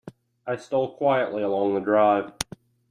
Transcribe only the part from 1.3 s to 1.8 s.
along the